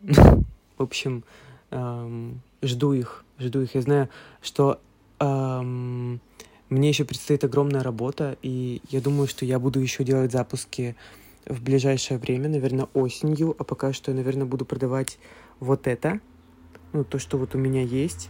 [0.00, 1.24] В общем,
[1.70, 3.74] эм, жду их, жду их.
[3.74, 4.08] Я знаю,
[4.42, 4.80] что
[5.18, 6.20] эм,
[6.68, 10.96] мне еще предстоит огромная работа, и я думаю, что я буду еще делать запуски
[11.46, 15.18] в ближайшее время, наверное, осенью, а пока что я, наверное, буду продавать
[15.60, 16.20] вот это,
[16.92, 18.28] ну, то, что вот у меня есть.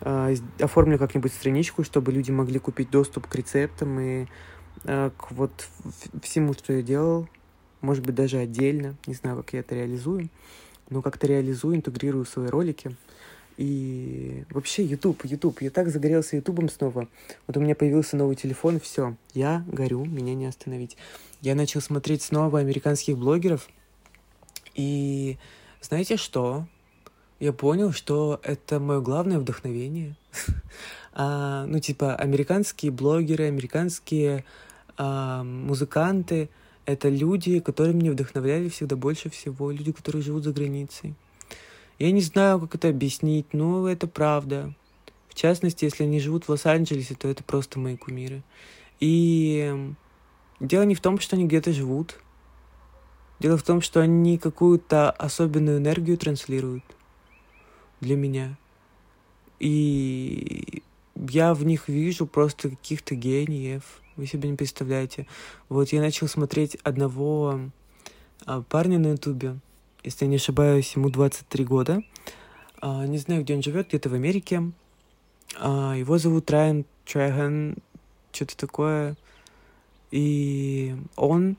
[0.00, 4.26] Э, оформлю как-нибудь страничку, чтобы люди могли купить доступ к рецептам и
[4.84, 5.68] э, к вот
[6.22, 7.28] всему, что я делал,
[7.80, 10.28] может быть, даже отдельно, не знаю, как я это реализую,
[10.90, 12.96] но как-то реализую, интегрирую свои ролики.
[13.56, 17.08] И вообще YouTube, YouTube, я так загорелся Ютубом снова.
[17.46, 20.96] Вот у меня появился новый телефон, все, я горю, меня не остановить.
[21.40, 23.68] Я начал смотреть снова американских блогеров,
[24.74, 25.38] и
[25.80, 26.66] знаете что?
[27.40, 30.16] Я понял, что это мое главное вдохновение.
[31.14, 34.44] а, ну, типа, американские блогеры, американские
[34.98, 36.50] а, музыканты—
[36.86, 41.14] это люди, которые меня вдохновляли всегда больше всего, люди, которые живут за границей.
[41.98, 44.74] Я не знаю, как это объяснить, но это правда.
[45.28, 48.42] В частности, если они живут в Лос-Анджелесе, то это просто мои кумиры.
[49.00, 49.94] И
[50.60, 52.18] дело не в том, что они где-то живут.
[53.40, 56.84] Дело в том, что они какую-то особенную энергию транслируют
[58.00, 58.56] для меня.
[59.58, 60.82] И
[61.14, 64.00] я в них вижу просто каких-то гениев.
[64.16, 65.26] Вы себе не представляете.
[65.68, 67.60] Вот я начал смотреть одного
[68.44, 69.56] а, парня на ютубе
[70.06, 72.00] если я не ошибаюсь, ему 23 года.
[72.80, 74.70] А, не знаю, где он живет, где-то в Америке.
[75.58, 77.76] А, его зовут Райан Трэган,
[78.30, 79.16] что-то такое.
[80.12, 81.56] И он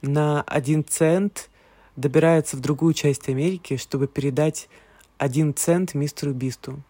[0.00, 1.50] на один цент
[1.96, 4.70] добирается в другую часть Америки, чтобы передать
[5.18, 6.82] один цент мистеру Бисту.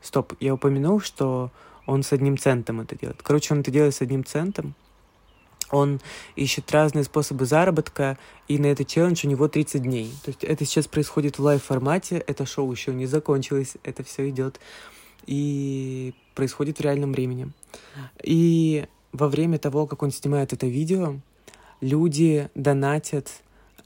[0.00, 1.52] Стоп, я упомянул, что
[1.86, 3.22] он с одним центом это делает.
[3.22, 4.74] Короче, он это делает с одним центом
[5.72, 6.00] он
[6.36, 10.12] ищет разные способы заработка, и на этот челлендж у него 30 дней.
[10.22, 14.60] То есть это сейчас происходит в лайв-формате, это шоу еще не закончилось, это все идет
[15.26, 17.50] и происходит в реальном времени.
[18.22, 21.16] И во время того, как он снимает это видео,
[21.80, 23.30] люди донатят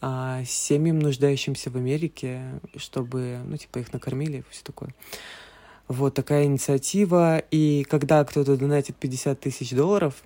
[0.01, 4.93] а, семьям, нуждающимся в Америке, чтобы, ну, типа, их накормили и все такое.
[5.89, 7.39] Вот такая инициатива.
[7.51, 10.15] И когда кто-то донатит 50 тысяч долларов–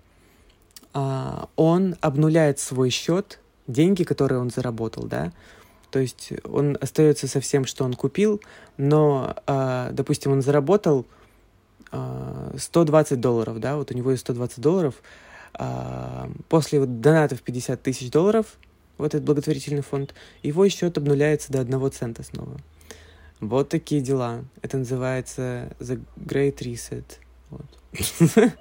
[0.92, 5.32] а, он обнуляет свой счет, деньги, которые он заработал, да,
[5.90, 8.40] то есть он остается со всем, что он купил,
[8.76, 11.06] но, а, допустим, он заработал
[11.90, 14.94] 120 а, долларов, да, вот у него есть 120 долларов,
[16.48, 18.46] после вот донатов 50 тысяч долларов
[18.98, 22.56] в этот благотворительный фонд, его счет обнуляется до одного цента снова.
[23.40, 24.44] Вот такие дела.
[24.60, 27.04] Это называется The Great Reset.
[27.48, 27.66] Вот.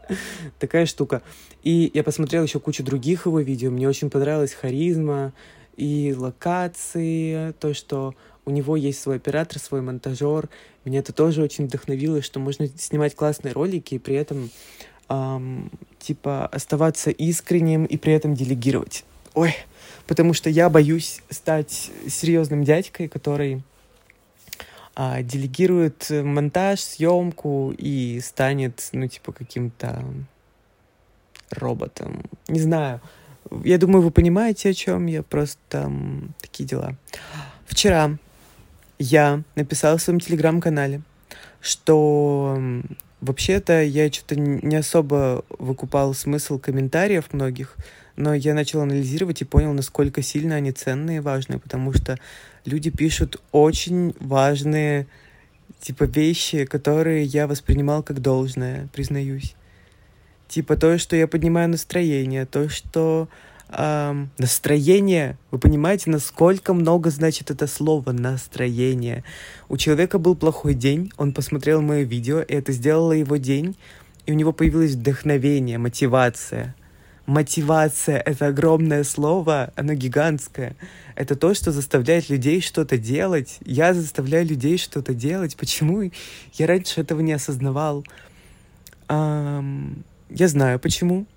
[0.60, 1.22] Такая штука.
[1.64, 3.72] И я посмотрел еще кучу других его видео.
[3.72, 5.34] Мне очень понравилась харизма
[5.76, 8.16] и локации, то, что
[8.46, 10.50] у него есть свой оператор, свой монтажер.
[10.86, 14.50] Меня это тоже очень вдохновило, что можно снимать классные ролики и при этом
[15.10, 19.04] эм, типа оставаться искренним и при этом делегировать.
[19.34, 19.54] Ой,
[20.08, 23.62] потому что я боюсь стать серьезным дядькой, который
[25.02, 30.04] а, делегирует монтаж, съемку и станет, ну, типа, каким-то
[31.52, 32.26] роботом.
[32.50, 33.00] Не знаю.
[33.64, 35.24] Я думаю, вы понимаете, о чем я.
[35.24, 35.90] Просто
[36.42, 36.98] такие дела.
[37.66, 38.18] Вчера
[38.98, 41.02] я написала в своем телеграм-канале,
[41.62, 42.60] что
[43.22, 47.78] вообще-то я что-то не особо выкупал смысл комментариев многих,
[48.18, 52.20] но я начал анализировать и понял, насколько сильно они ценные и важные, потому что
[52.66, 55.08] люди пишут очень важные
[55.82, 59.56] типа вещи, которые я воспринимал как должное, признаюсь.
[60.48, 63.30] Типа то, что я поднимаю настроение, то, что
[63.70, 69.24] эм, настроение, вы понимаете, насколько много значит это слово настроение.
[69.70, 73.78] У человека был плохой день, он посмотрел мое видео, и это сделало его день,
[74.26, 76.76] и у него появилось вдохновение, мотивация.
[77.30, 80.76] Мотивация— это огромное слово, оно гигантское.
[81.14, 83.60] Это то, что заставляет людей что-то делать.
[83.64, 85.56] Я заставляю людей что-то делать.
[85.56, 86.10] Почему?
[86.54, 88.04] Я раньше этого не осознавал.
[89.10, 91.28] Эм, я знаю почему.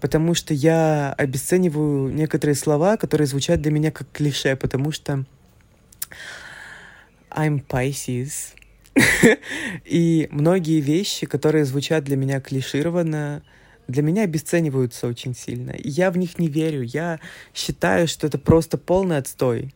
[0.00, 5.24] Потому что я обесцениваю некоторые слова, которые звучат для меня как клише, потому что
[7.32, 8.54] I'm Pisces.
[9.84, 13.42] И многие вещи, которые звучат для меня клишированно,
[13.88, 15.70] для меня обесцениваются очень сильно.
[15.70, 16.82] И я в них не верю.
[16.82, 17.20] Я
[17.54, 19.74] считаю, что это просто полный отстой.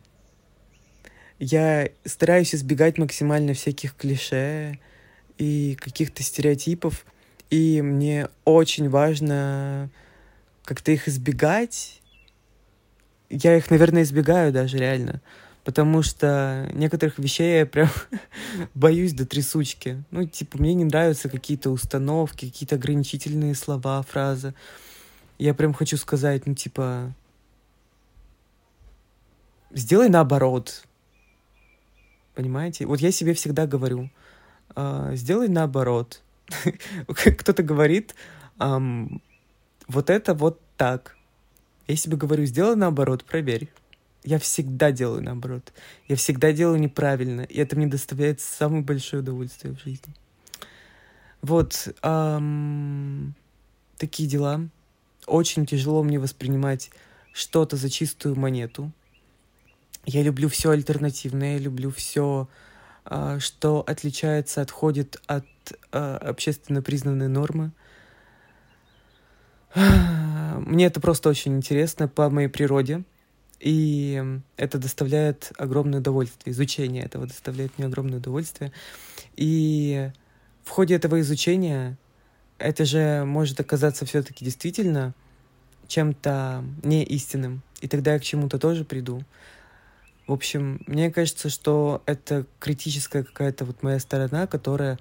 [1.39, 4.79] Я стараюсь избегать максимально всяких клише
[5.37, 7.05] и каких-то стереотипов.
[7.49, 9.89] И мне очень важно
[10.65, 12.01] как-то их избегать.
[13.29, 15.21] Я их, наверное, избегаю даже реально.
[15.63, 17.89] Потому что некоторых вещей я прям
[18.73, 20.03] боюсь до трясучки.
[20.11, 24.53] Ну, типа, мне не нравятся какие-то установки, какие-то ограничительные слова, фразы.
[25.37, 27.13] Я прям хочу сказать, ну, типа,
[29.71, 30.83] сделай наоборот.
[32.35, 32.85] Понимаете?
[32.85, 34.09] Вот я себе всегда говорю,
[34.75, 36.21] э, сделай наоборот.
[37.07, 38.15] Кто-то говорит,
[38.59, 41.15] вот это вот так.
[41.87, 43.69] Я себе говорю, сделай наоборот, проверь.
[44.23, 45.73] Я всегда делаю наоборот.
[46.07, 47.41] Я всегда делаю неправильно.
[47.41, 50.13] И это мне доставляет самое большое удовольствие в жизни.
[51.41, 53.33] Вот эм,
[53.97, 54.61] такие дела.
[55.25, 56.91] Очень тяжело мне воспринимать
[57.33, 58.91] что-то за чистую монету.
[60.05, 62.47] Я люблю все альтернативное, я люблю все,
[63.05, 65.45] э, что отличается, отходит от
[65.91, 67.71] э, общественно признанной нормы.
[69.75, 73.03] Мне это просто очень интересно по моей природе.
[73.61, 76.51] И это доставляет огромное удовольствие.
[76.51, 78.71] Изучение этого доставляет мне огромное удовольствие.
[79.35, 80.09] И
[80.63, 81.95] в ходе этого изучения
[82.57, 85.13] это же может оказаться все-таки действительно
[85.87, 87.61] чем-то не истинным.
[87.81, 89.23] И тогда я к чему-то тоже приду.
[90.25, 94.97] В общем, мне кажется, что это критическая какая-то вот моя сторона, которая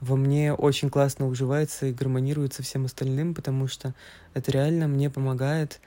[0.00, 3.94] во мне очень классно уживается и гармонирует со всем остальным, потому что
[4.34, 5.80] это реально мне помогает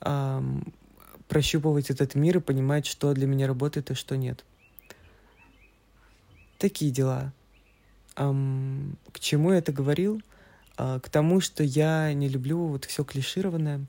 [0.00, 0.72] эм,
[1.32, 4.44] прощупывать этот мир и понимать, что для меня работает и что нет.
[6.58, 7.32] Такие дела.
[8.16, 10.20] Эм, к чему я это говорил?
[10.76, 13.86] Э, к тому, что я не люблю вот все клишированное,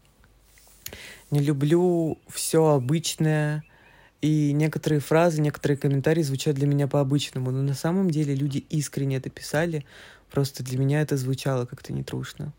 [1.32, 3.66] не люблю все обычное,
[4.22, 9.18] и некоторые фразы, некоторые комментарии звучат для меня по-обычному, но на самом деле люди искренне
[9.18, 9.86] это писали,
[10.32, 12.54] просто для меня это звучало как-то нетрушно.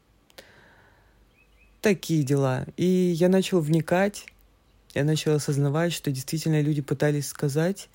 [1.81, 2.67] Такие дела.
[2.77, 4.27] И я начал вникать,
[4.95, 7.89] я начал осознавать, что действительно люди пытались сказать,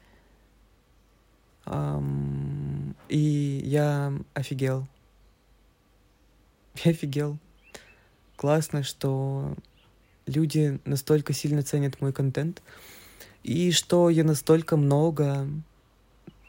[1.66, 4.88] эм, и я офигел.
[6.84, 7.38] Я офигел.
[8.36, 9.56] Классно, что
[10.26, 12.62] люди настолько сильно ценят мой контент,
[13.44, 15.48] и что я настолько много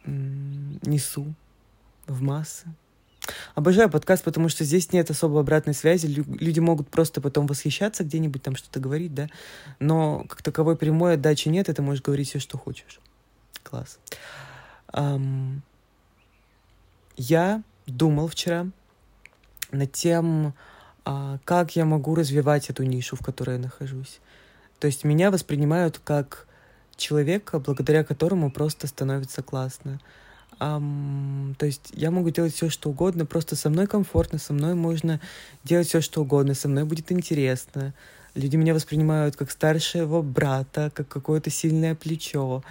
[0.04, 1.34] несу
[2.06, 2.68] в массы.
[3.54, 6.06] Обожаю подкаст, потому что здесь нет особо обратной связи.
[6.06, 9.28] Люди могут просто потом восхищаться где-нибудь, там что-то говорить, да.
[9.78, 13.00] Но как таковой прямой отдачи нет, и ты можешь говорить все, что хочешь.
[13.62, 13.98] Класс.
[14.92, 15.60] Um,
[17.16, 18.66] я думал вчера
[19.70, 20.54] над тем,
[21.04, 24.20] uh, как я могу развивать эту нишу, в которой я нахожусь.
[24.80, 26.46] То есть меня воспринимают как
[26.96, 30.00] человека, благодаря которому просто становится классно.
[30.60, 34.74] Um, то есть я могу делать все, что угодно, просто со мной комфортно, со мной
[34.74, 35.18] можно
[35.64, 37.94] делать все, что угодно, со мной будет интересно.
[38.34, 42.62] Люди меня воспринимают как старшего брата, как какое-то сильное плечо,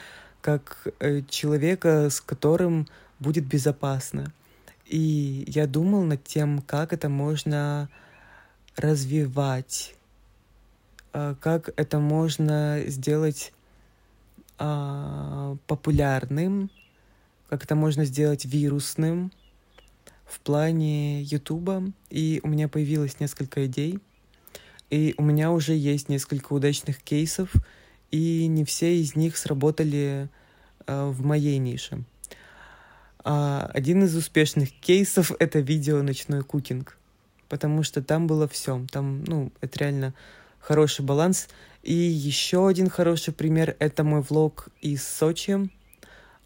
[0.42, 2.88] как э, человека, с которым
[3.20, 4.32] будет безопасно.
[4.86, 7.90] И я думал над тем, как это можно
[8.78, 9.96] развивать,
[11.14, 13.52] э, как это можно сделать
[14.62, 16.70] а, популярным,
[17.50, 19.32] как это можно сделать вирусным
[20.26, 21.84] в плане Ютуба.
[22.10, 24.00] И у меня появилось несколько идей.
[24.90, 27.54] И у меня уже есть несколько удачных кейсов,
[28.12, 30.30] и не все из них сработали
[30.88, 32.04] а, в моей нише.
[33.24, 36.98] А, один из успешных кейсов— это видео «Ночной кукинг»,
[37.50, 38.84] потому что там было все.
[38.92, 40.14] Там, ну, это реально
[40.60, 41.48] хороший баланс.
[41.84, 45.70] И еще один хороший пример— это мой влог из Сочи.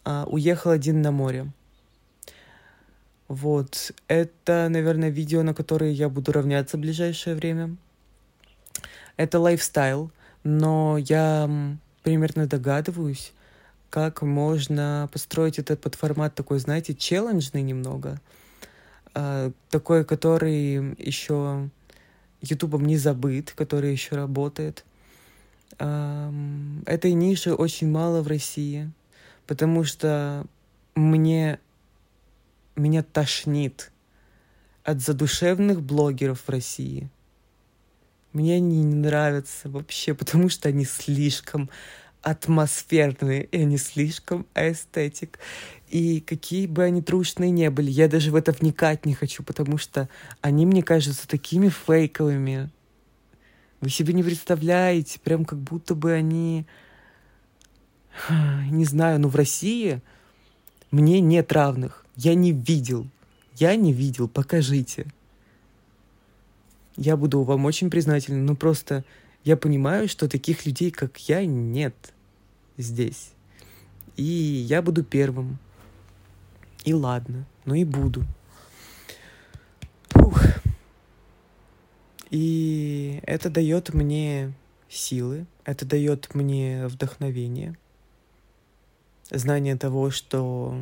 [0.05, 1.51] А, уехал один на море.
[3.27, 7.75] Вот, это, наверное, видео, на которое я буду равняться в ближайшее время.
[9.17, 10.11] Это лайфстайл,
[10.43, 11.49] но я
[12.03, 13.31] примерно догадываюсь,
[13.89, 18.19] как можно построить этот под формат такой, знаете, челленджный немного.
[19.13, 21.69] А, такой, который еще
[22.41, 24.83] Ютубом не забыт, который еще работает.
[25.79, 28.91] Этой ниши очень мало в России,
[29.47, 30.45] потому что
[30.95, 31.59] мне
[32.75, 33.91] меня тошнит
[34.83, 37.09] от задушевных блогеров в России.
[38.33, 41.69] Мне они не нравятся вообще, потому что они слишком
[42.23, 45.37] атмосферные, и они слишком эстетик.
[45.89, 49.77] И какие бы они трушные не были, я даже в это вникать не хочу, потому
[49.77, 50.09] что
[50.41, 52.71] они мне кажутся такими фейковыми.
[53.81, 56.65] Вы себе не представляете, прям как будто бы они...
[58.69, 60.01] Не знаю, но в России
[60.91, 62.05] мне нет равных.
[62.15, 63.07] Я не видел.
[63.55, 65.07] Я не видел, покажите.
[66.95, 69.03] Я буду вам очень признательна, но просто
[69.43, 71.95] я понимаю, что таких людей, как я, нет
[72.77, 73.31] здесь.
[74.15, 75.57] И я буду первым.
[76.85, 78.23] И ладно, ну и буду.
[80.09, 80.43] Фух.
[82.29, 84.53] И это дает мне
[84.89, 87.75] силы, это дает мне вдохновение,
[89.33, 90.75] знание того, что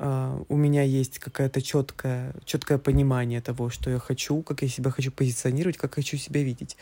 [0.00, 4.92] Uh, у меня есть какое-то четкое, четкое понимание того, что я хочу, как я себя
[4.92, 6.76] хочу позиционировать, как хочу себя видеть.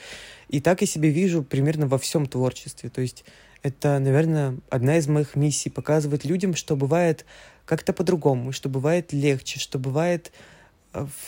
[0.50, 2.90] И так я себя вижу примерно во всем творчестве.
[2.90, 3.24] То есть
[3.62, 7.24] это, наверное, одна из моих миссий показывать людям, что бывает
[7.64, 10.30] как-то по-другому, что бывает легче, что бывает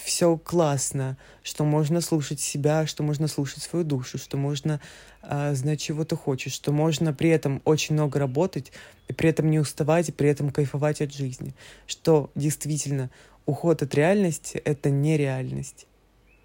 [0.02, 4.80] все классно, что можно слушать себя, что можно слушать свою душу, что можно
[5.22, 8.72] э, знать, чего ты хочешь, что можно при этом очень много работать,
[9.08, 11.54] и при этом не уставать, и при этом кайфовать от жизни.
[11.86, 13.10] Что действительно
[13.46, 15.86] уход от реальности— это нереальность.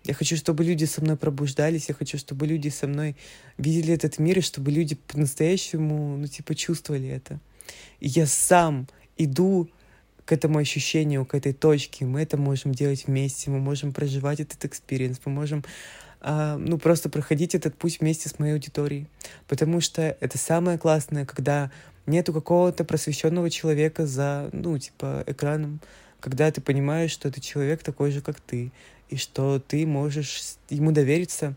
[0.05, 3.15] Я хочу, чтобы люди со мной пробуждались, я хочу, чтобы люди со мной
[3.57, 7.39] видели этот мир, и чтобы люди по-настоящему, ну, типа, чувствовали это.
[8.01, 9.69] И я сам иду
[10.25, 12.05] к этому ощущению, к этой точке.
[12.05, 15.63] Мы это можем делать вместе, мы можем проживать этот experience, мы можем
[16.25, 19.09] э, ну, просто проходить этот путь вместе с моей аудиторией.
[19.49, 21.69] Потому что это самое классное, когда
[22.05, 25.81] нету какого-то просвещенного человека за, ну, типа, экраном,
[26.21, 28.71] когда ты понимаешь, что это человек такой же, как ты,
[29.09, 31.55] и что ты можешь ему довериться,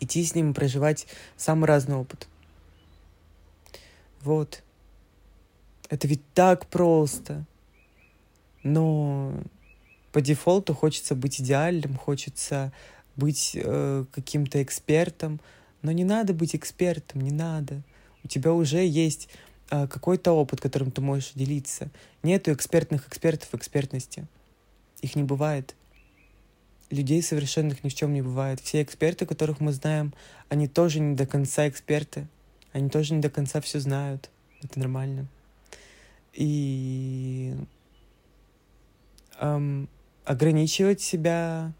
[0.00, 2.26] идти с ним проживать самый разный опыт.
[4.22, 4.62] Вот.
[5.92, 7.44] Это ведь так просто.
[8.62, 9.34] Но
[10.10, 12.72] по дефолту хочется быть идеальным, хочется
[13.14, 15.38] быть э, каким-то экспертом.
[15.82, 17.82] Но не надо быть экспертом, не надо.
[18.24, 19.28] У тебя уже есть
[19.70, 21.90] э, какой-то опыт, которым ты можешь делиться.
[22.22, 24.26] Нету экспертных экспертов экспертности.
[25.02, 25.74] Их не бывает.
[26.88, 28.60] Людей совершенных ни в чем не бывает.
[28.60, 30.14] Все эксперты, которых мы знаем,
[30.48, 32.28] они тоже не до конца эксперты.
[32.72, 34.30] Они тоже не до конца все знают.
[34.62, 35.28] Это нормально
[36.32, 37.54] и
[39.38, 39.88] эм,
[40.24, 41.72] ограничивать себя,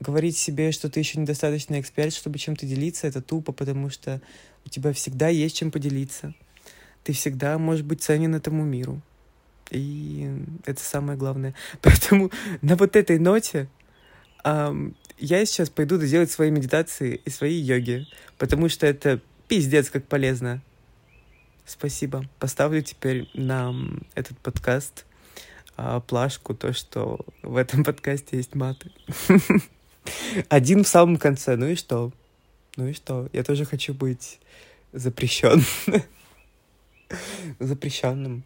[0.00, 4.20] говорить себе, что ты еще недостаточно эксперт, чтобы чем-то делиться, это тупо, потому что
[4.64, 6.34] у тебя всегда есть чем поделиться.
[7.04, 9.00] Ты всегда можешь быть ценен этому миру.
[9.70, 10.28] И
[10.66, 11.54] это самое главное.
[11.82, 12.30] Поэтому
[12.62, 13.68] на вот этой ноте
[14.44, 18.06] эм, я сейчас пойду доделать свои медитации и свои йоги,
[18.38, 20.62] потому что это пиздец как полезно.
[21.70, 22.24] Спасибо.
[22.40, 23.72] Поставлю теперь на
[24.16, 25.06] этот подкаст
[25.76, 28.90] а, плашку, то, что в этом подкасте есть маты.
[30.48, 31.54] Один в самом конце.
[31.54, 32.10] Ну и что?
[32.74, 33.28] Ну и что?
[33.32, 34.40] Я тоже хочу быть
[34.92, 35.62] запрещен.
[37.60, 38.42] Запрещенным.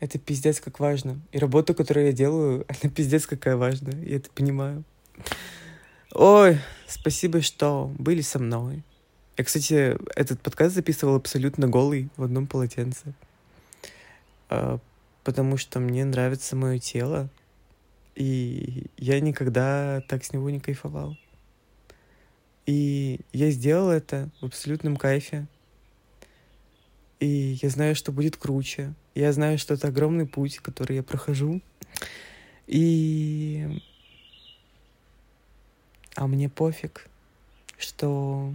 [0.00, 1.20] Это пиздец как важно.
[1.30, 4.02] И работа, которую я делаю, она пиздец какая важная.
[4.04, 4.82] Я это понимаю.
[6.12, 8.82] Ой, спасибо, что были со мной.
[9.36, 13.12] Я, кстати, этот подкаст записывал абсолютно голый в одном полотенце.
[14.48, 14.78] А,
[15.24, 17.28] потому что мне нравится мое тело,
[18.14, 21.18] и я никогда так с него не кайфовал.
[22.64, 25.46] И я сделал это в абсолютном кайфе.
[27.20, 28.94] И я знаю, что будет круче.
[29.14, 31.60] Я знаю, что это огромный путь, который я прохожу.
[32.66, 33.82] И...
[36.14, 37.06] А мне пофиг,
[37.76, 38.54] что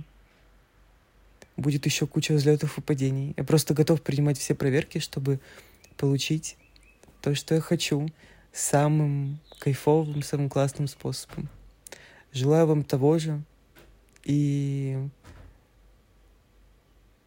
[1.61, 3.33] будет еще куча взлетов и падений.
[3.37, 5.39] Я просто готов принимать все проверки, чтобы
[5.97, 6.57] получить
[7.21, 8.09] то, что я хочу,
[8.51, 11.49] самым кайфовым, самым классным способом.
[12.33, 13.41] Желаю вам того же.
[14.23, 14.97] И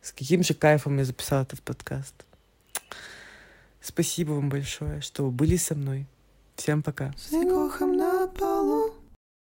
[0.03, 2.14] с каким же кайфом я записал этот подкаст.
[3.80, 6.07] Спасибо вам большое, что были со мной.
[6.57, 7.12] Всем пока.
[7.16, 9.03] С на полу.